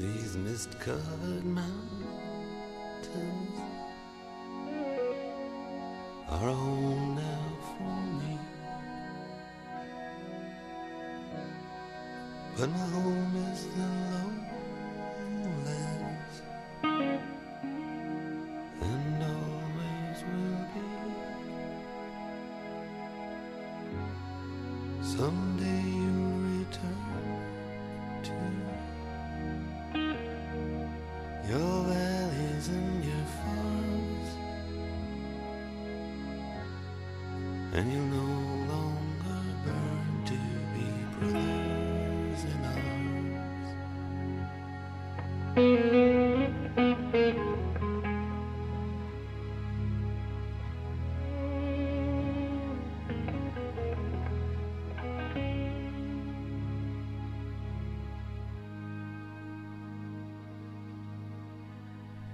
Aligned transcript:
These 0.00 0.34
mist 0.38 0.80
covered 0.80 1.44
mountains 1.44 1.68
are 6.26 6.38
home 6.38 7.16
now 7.16 7.46
for 7.68 8.00
me. 8.18 8.38
But 12.56 12.70
my 12.70 12.78
home 12.78 13.36
is 13.52 13.66
the 13.76 13.88
lowlands 15.34 16.36
and 18.80 19.22
always 19.34 20.18
will 20.30 20.64
be. 20.72 20.86
Someday 25.04 25.84
you'll 25.94 26.19
and 37.72 37.92
you'll 37.92 38.02
no 38.02 38.72
longer 38.72 39.40
burn 39.64 40.24
to 40.26 40.34
be 40.74 40.86
brothers 41.18 42.44
in 42.44 42.64
arms. 42.64 43.68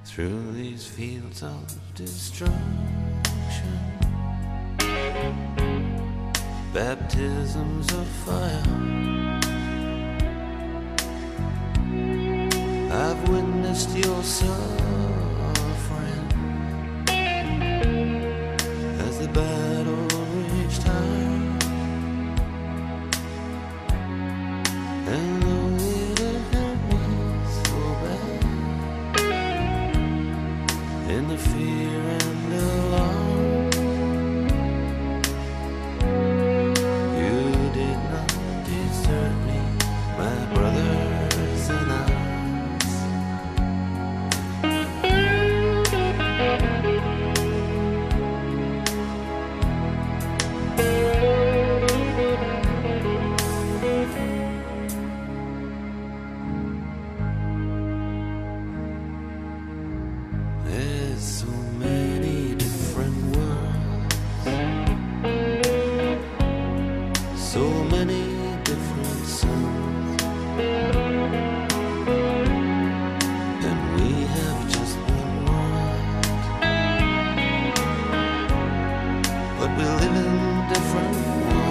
Through 0.04 0.52
these 0.52 0.86
fields 0.86 1.42
of 1.42 1.94
destruction, 1.94 2.95
baptisms 6.76 7.90
of 7.94 8.06
fire. 8.06 8.62
I've 12.92 13.28
witnessed 13.30 13.96
your 13.96 14.22
suffering 14.22 14.66
as 19.08 19.18
the 19.20 19.28
battle 19.28 20.06
reached 20.52 20.82
high. 20.82 21.56
And 25.14 25.65
but 79.58 79.76
we 79.78 79.84
live 79.84 80.16
in 80.16 80.68
different 80.68 81.16
ones. 81.46 81.65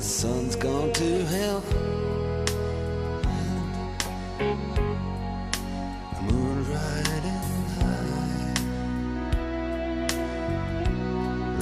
The 0.00 0.06
sun's 0.06 0.56
gone 0.56 0.90
to 0.94 1.24
hell. 1.26 1.60
The 6.16 6.22
riding 6.72 7.44
high. 7.76 8.54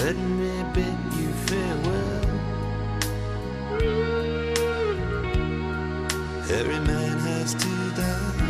Let 0.02 0.16
me 0.16 0.52
bid 0.72 0.98
you 1.18 1.30
farewell. 1.48 2.26
Every 6.58 6.80
man 6.86 7.18
has 7.18 7.54
to 7.54 7.70
die. 8.00 8.47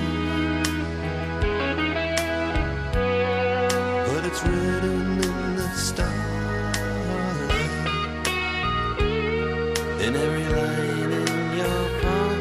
In 10.09 10.17
every 10.17 10.49
line 10.49 11.13
in 11.13 11.59
your 11.59 12.01
palm. 12.01 12.39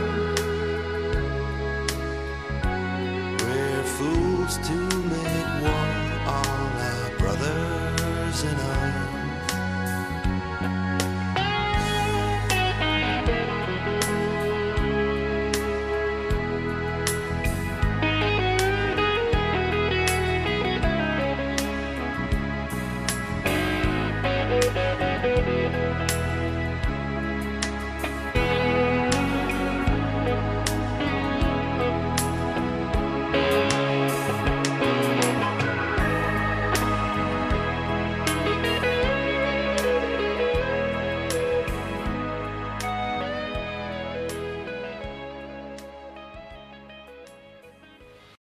We're 3.40 3.84
fools 3.84 4.58
to 4.68 4.87